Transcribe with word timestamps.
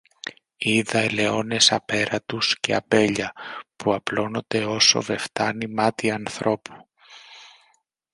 είδα 0.57 0.99
ελαιώνες 0.99 1.71
απέραντους 1.71 2.59
και 2.59 2.75
αμπέλια, 2.75 3.33
που 3.75 3.93
απλώνονται 3.93 4.65
όσο 4.65 5.01
δε 5.01 5.17
φθάνει 5.17 5.67
μάτι 5.67 6.11
ανθρώπου. 6.11 6.89